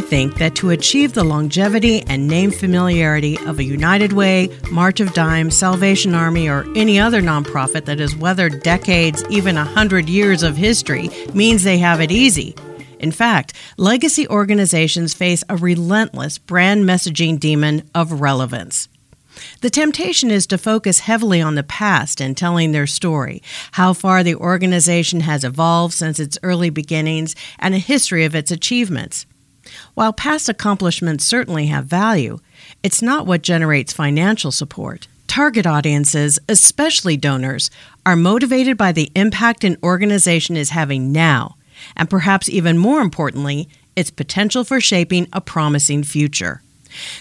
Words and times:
think 0.00 0.38
that 0.38 0.54
to 0.56 0.70
achieve 0.70 1.12
the 1.12 1.24
longevity 1.24 2.02
and 2.02 2.26
name 2.26 2.50
familiarity 2.50 3.38
of 3.46 3.58
a 3.58 3.64
United 3.64 4.12
Way, 4.12 4.50
March 4.70 5.00
of 5.00 5.12
Dimes, 5.14 5.56
Salvation 5.56 6.14
Army, 6.14 6.48
or 6.48 6.66
any 6.74 6.98
other 6.98 7.22
nonprofit 7.22 7.84
that 7.84 7.98
has 7.98 8.16
weathered 8.16 8.62
decades, 8.62 9.24
even 9.30 9.56
a 9.56 9.64
hundred 9.64 10.08
years 10.08 10.42
of 10.42 10.56
history, 10.56 11.10
means 11.34 11.62
they 11.62 11.78
have 11.78 12.00
it 12.00 12.10
easy. 12.10 12.54
In 12.98 13.12
fact, 13.12 13.52
legacy 13.76 14.26
organizations 14.28 15.14
face 15.14 15.44
a 15.48 15.56
relentless 15.56 16.38
brand 16.38 16.84
messaging 16.84 17.38
demon 17.38 17.88
of 17.94 18.20
relevance. 18.20 18.88
The 19.60 19.70
temptation 19.70 20.30
is 20.30 20.46
to 20.46 20.58
focus 20.58 21.00
heavily 21.00 21.42
on 21.42 21.54
the 21.54 21.62
past 21.62 22.20
and 22.20 22.36
telling 22.36 22.72
their 22.72 22.86
story, 22.86 23.42
how 23.72 23.92
far 23.92 24.22
the 24.22 24.34
organization 24.34 25.20
has 25.20 25.44
evolved 25.44 25.92
since 25.94 26.18
its 26.18 26.38
early 26.42 26.70
beginnings, 26.70 27.34
and 27.58 27.74
a 27.74 27.78
history 27.78 28.24
of 28.24 28.34
its 28.34 28.50
achievements. 28.50 29.26
While 29.94 30.12
past 30.12 30.48
accomplishments 30.48 31.24
certainly 31.24 31.66
have 31.66 31.86
value, 31.86 32.38
it's 32.82 33.02
not 33.02 33.26
what 33.26 33.42
generates 33.42 33.92
financial 33.92 34.52
support. 34.52 35.08
Target 35.26 35.66
audiences, 35.66 36.38
especially 36.48 37.16
donors, 37.16 37.70
are 38.04 38.16
motivated 38.16 38.76
by 38.76 38.92
the 38.92 39.10
impact 39.14 39.64
an 39.64 39.76
organization 39.82 40.56
is 40.56 40.70
having 40.70 41.12
now, 41.12 41.56
and 41.96 42.08
perhaps 42.08 42.48
even 42.48 42.78
more 42.78 43.00
importantly, 43.00 43.68
its 43.96 44.10
potential 44.10 44.64
for 44.64 44.80
shaping 44.80 45.26
a 45.32 45.40
promising 45.40 46.04
future. 46.04 46.62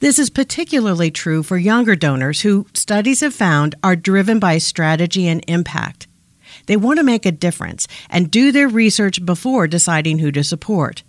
This 0.00 0.18
is 0.18 0.30
particularly 0.30 1.10
true 1.10 1.42
for 1.42 1.56
younger 1.58 1.96
donors 1.96 2.42
who 2.42 2.66
studies 2.72 3.20
have 3.20 3.34
found 3.34 3.74
are 3.82 3.96
driven 3.96 4.38
by 4.38 4.58
strategy 4.58 5.26
and 5.26 5.44
impact. 5.48 6.06
They 6.66 6.76
want 6.76 6.98
to 6.98 7.04
make 7.04 7.26
a 7.26 7.32
difference 7.32 7.88
and 8.08 8.30
do 8.30 8.52
their 8.52 8.68
research 8.68 9.24
before 9.24 9.66
deciding 9.66 10.18
who 10.18 10.30
to 10.32 10.44
support. 10.44 11.02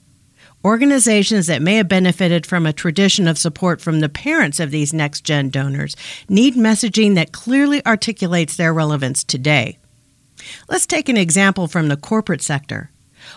Organizations 0.64 1.48
that 1.48 1.62
may 1.62 1.76
have 1.76 1.88
benefited 1.88 2.46
from 2.46 2.66
a 2.66 2.74
tradition 2.74 3.30
of 3.30 3.38
support 3.38 3.80
from 3.80 4.02
the 4.02 4.10
parents 4.10 4.60
of 4.60 4.72
these 4.72 4.94
next 4.94 5.22
gen 5.22 5.50
donors 5.50 5.96
need 6.28 6.56
messaging 6.56 7.16
that 7.16 7.32
clearly 7.32 7.86
articulates 7.86 8.58
their 8.58 8.74
relevance 8.74 9.24
today. 9.24 9.78
Let's 10.68 10.86
take 10.86 11.08
an 11.08 11.16
example 11.16 11.70
from 11.70 11.88
the 11.88 11.96
corporate 11.96 12.42
sector. 12.42 12.92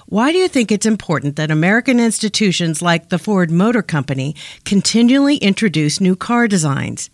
Why 0.06 0.32
do 0.32 0.38
you 0.38 0.48
think 0.48 0.72
it's 0.72 0.86
important 0.86 1.36
that 1.36 1.52
American 1.52 2.00
institutions 2.00 2.82
like 2.82 3.08
the 3.08 3.20
Ford 3.20 3.52
Motor 3.52 3.82
Company 3.82 4.34
continually 4.64 5.36
introduce 5.36 6.00
new 6.00 6.16
car 6.16 6.48
designs? 6.48 7.08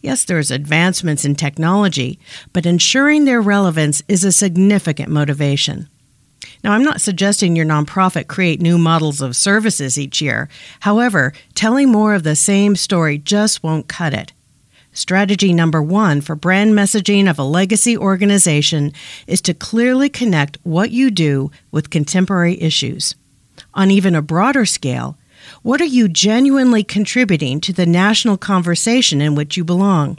Yes, 0.00 0.24
there's 0.24 0.50
advancements 0.50 1.26
in 1.26 1.34
technology, 1.34 2.18
but 2.54 2.64
ensuring 2.64 3.26
their 3.26 3.42
relevance 3.42 4.02
is 4.08 4.24
a 4.24 4.32
significant 4.32 5.10
motivation. 5.10 5.88
Now, 6.62 6.72
I'm 6.72 6.84
not 6.84 7.00
suggesting 7.00 7.56
your 7.56 7.66
nonprofit 7.66 8.28
create 8.28 8.60
new 8.60 8.78
models 8.78 9.20
of 9.20 9.34
services 9.34 9.98
each 9.98 10.20
year. 10.20 10.48
However, 10.80 11.32
telling 11.54 11.90
more 11.90 12.14
of 12.14 12.22
the 12.22 12.36
same 12.36 12.76
story 12.76 13.18
just 13.18 13.62
won't 13.62 13.88
cut 13.88 14.14
it. 14.14 14.32
Strategy 14.92 15.52
number 15.52 15.82
one 15.82 16.20
for 16.20 16.36
brand 16.36 16.74
messaging 16.74 17.28
of 17.28 17.38
a 17.38 17.44
legacy 17.44 17.96
organization 17.96 18.92
is 19.26 19.40
to 19.40 19.54
clearly 19.54 20.08
connect 20.08 20.58
what 20.62 20.90
you 20.90 21.10
do 21.10 21.50
with 21.70 21.90
contemporary 21.90 22.60
issues. 22.60 23.14
On 23.74 23.90
even 23.90 24.14
a 24.14 24.22
broader 24.22 24.66
scale, 24.66 25.16
what 25.62 25.80
are 25.80 25.86
you 25.86 26.08
genuinely 26.08 26.84
contributing 26.84 27.60
to 27.62 27.72
the 27.72 27.86
national 27.86 28.36
conversation 28.36 29.20
in 29.20 29.34
which 29.34 29.56
you 29.56 29.64
belong? 29.64 30.18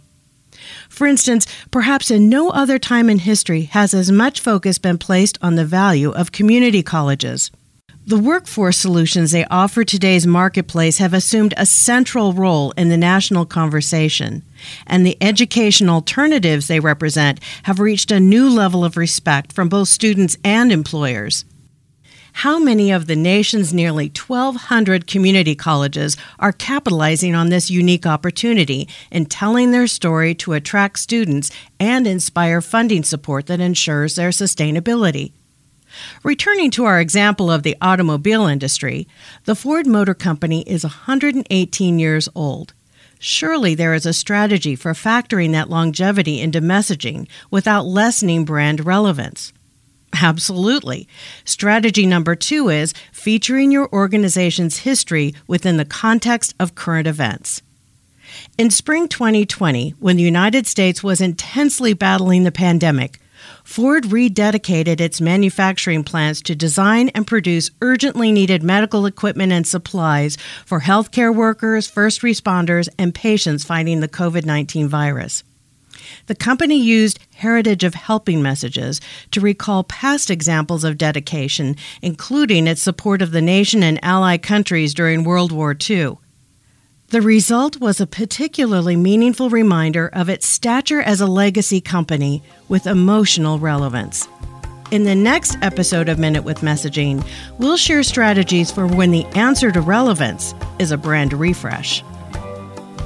For 0.90 1.08
instance, 1.08 1.46
perhaps 1.72 2.12
in 2.12 2.30
no 2.30 2.50
other 2.50 2.80
time 2.80 3.10
in 3.10 3.20
history 3.20 3.64
has 3.64 3.94
as 3.94 4.12
much 4.12 4.40
focus 4.40 4.78
been 4.78 4.98
placed 4.98 5.38
on 5.42 5.56
the 5.56 5.66
value 5.66 6.12
of 6.12 6.32
community 6.32 6.84
colleges. 6.84 7.52
The 8.06 8.20
workforce 8.20 8.78
solutions 8.78 9.32
they 9.32 9.46
offer 9.46 9.86
today's 9.86 10.28
marketplace 10.28 10.98
have 10.98 11.14
assumed 11.14 11.54
a 11.56 11.66
central 11.66 12.34
role 12.34 12.72
in 12.72 12.90
the 12.90 12.98
national 12.98 13.46
conversation, 13.46 14.44
and 14.86 15.06
the 15.06 15.18
education 15.22 15.88
alternatives 15.88 16.68
they 16.68 16.82
represent 16.82 17.40
have 17.64 17.80
reached 17.80 18.12
a 18.12 18.20
new 18.20 18.50
level 18.50 18.84
of 18.84 18.98
respect 18.98 19.54
from 19.54 19.70
both 19.70 19.88
students 19.88 20.36
and 20.44 20.70
employers 20.70 21.46
how 22.34 22.60
many 22.60 22.92
of 22.92 23.08
the 23.08 23.16
nation's 23.16 23.74
nearly 23.74 24.10
1,200 24.10 25.08
community 25.08 25.56
colleges 25.56 26.18
are 26.40 26.52
capitalizing 26.52 27.36
on 27.36 27.50
this 27.50 27.70
unique 27.70 28.06
opportunity 28.06 28.88
in 29.12 29.26
telling 29.26 29.72
their 29.72 29.88
story 29.88 30.34
to 30.36 30.54
attract 30.54 31.00
students 31.00 31.52
and 31.80 32.06
inspire 32.06 32.60
funding 32.60 33.04
support 33.04 33.46
that 33.46 33.60
ensures 33.60 34.16
their 34.16 34.32
sustainability? 34.32 35.32
Returning 36.24 36.72
to 36.72 36.86
our 36.86 37.00
example 37.00 37.52
of 37.52 37.64
the 37.64 37.78
automobile 37.80 38.48
industry, 38.48 39.08
the 39.46 39.56
Ford 39.56 39.86
Motor 39.86 40.16
Company 40.16 40.64
is 40.64 40.84
118 40.84 42.00
years 42.00 42.28
old. 42.34 42.74
Surely 43.20 43.76
there 43.76 43.94
is 43.94 44.06
a 44.06 44.12
strategy 44.12 44.76
for 44.76 44.94
factoring 44.94 45.52
that 45.52 45.70
longevity 45.70 46.42
into 46.42 46.60
messaging 46.60 47.28
without 47.52 47.86
lessening 47.86 48.44
brand 48.44 48.86
relevance. 48.86 49.54
Absolutely. 50.22 51.08
Strategy 51.44 52.06
number 52.06 52.36
two 52.36 52.70
is 52.70 52.94
featuring 53.12 53.72
your 53.72 53.92
organization's 53.92 54.80
history 54.80 55.34
within 55.48 55.78
the 55.78 55.86
context 55.86 56.54
of 56.60 56.76
current 56.76 57.08
events. 57.08 57.62
In 58.58 58.70
spring 58.70 59.08
2020, 59.08 59.92
when 60.00 60.18
the 60.18 60.24
United 60.24 60.68
States 60.68 61.04
was 61.04 61.22
intensely 61.22 61.94
battling 61.94 62.44
the 62.44 62.52
pandemic, 62.52 63.20
Ford 63.64 64.06
rededicated 64.06 65.02
its 65.02 65.20
manufacturing 65.20 66.04
plants 66.04 66.42
to 66.44 66.56
design 66.56 67.10
and 67.10 67.28
produce 67.28 67.72
urgently 67.82 68.32
needed 68.32 68.64
medical 68.64 69.06
equipment 69.06 69.52
and 69.52 69.68
supplies 69.68 70.38
for 70.66 70.82
healthcare 70.82 71.34
workers, 71.34 71.90
first 71.90 72.22
responders, 72.22 72.88
and 72.98 73.14
patients 73.14 73.64
fighting 73.64 74.00
the 74.00 74.08
COVID 74.08 74.46
19 74.46 74.88
virus. 74.88 75.44
The 76.28 76.36
company 76.36 76.78
used 76.78 77.20
Heritage 77.36 77.84
of 77.84 77.94
Helping 77.94 78.42
messages 78.42 79.02
to 79.32 79.42
recall 79.42 79.84
past 79.84 80.30
examples 80.30 80.84
of 80.84 80.98
dedication, 80.98 81.76
including 82.02 82.68
its 82.68 82.82
support 82.82 83.22
of 83.22 83.32
the 83.32 83.42
nation 83.42 83.84
and 83.84 84.00
ally 84.04 84.38
countries 84.38 84.94
during 84.94 85.24
World 85.24 85.52
War 85.52 85.76
II. 85.90 86.18
The 87.10 87.22
result 87.22 87.80
was 87.80 88.02
a 88.02 88.08
particularly 88.08 88.96
meaningful 88.96 89.50
reminder 89.52 90.08
of 90.08 90.30
its 90.30 90.48
stature 90.48 91.02
as 91.02 91.22
a 91.22 91.28
legacy 91.28 91.80
company 91.80 92.42
with 92.70 92.88
emotional 92.88 93.60
relevance. 93.60 94.28
In 94.90 95.04
the 95.04 95.16
next 95.16 95.58
episode 95.62 96.10
of 96.10 96.20
Minute 96.20 96.44
with 96.44 96.62
Messaging, 96.62 97.26
we'll 97.60 97.78
share 97.78 98.04
strategies 98.04 98.72
for 98.72 98.88
when 98.88 99.12
the 99.12 99.26
answer 99.36 99.72
to 99.72 99.82
relevance 99.82 100.54
is 100.80 100.92
a 100.92 100.98
brand 100.98 101.34
refresh. 101.34 102.04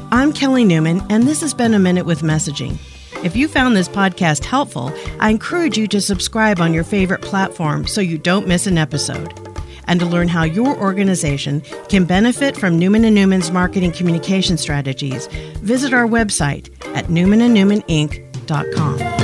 I'm 0.09 0.31
Kelly 0.31 0.63
Newman, 0.63 1.01
and 1.09 1.23
this 1.23 1.41
has 1.41 1.53
been 1.53 1.73
a 1.73 1.79
Minute 1.79 2.05
with 2.05 2.21
Messaging. 2.21 2.77
If 3.25 3.35
you 3.35 3.49
found 3.49 3.75
this 3.75 3.89
podcast 3.89 4.45
helpful, 4.45 4.93
I 5.19 5.29
encourage 5.29 5.77
you 5.77 5.85
to 5.87 5.99
subscribe 5.99 6.61
on 6.61 6.73
your 6.73 6.85
favorite 6.85 7.21
platform 7.21 7.85
so 7.87 7.99
you 7.99 8.17
don't 8.17 8.47
miss 8.47 8.67
an 8.67 8.77
episode. 8.77 9.33
And 9.85 9.99
to 9.99 10.05
learn 10.05 10.29
how 10.29 10.43
your 10.43 10.77
organization 10.77 11.59
can 11.89 12.05
benefit 12.05 12.55
from 12.55 12.79
Newman 12.79 13.01
& 13.01 13.13
Newman's 13.13 13.51
marketing 13.51 13.91
communication 13.91 14.57
strategies, 14.57 15.27
visit 15.57 15.93
our 15.93 16.07
website 16.07 16.69
at 16.95 17.07
newmanandnewmaninc.com. 17.07 19.16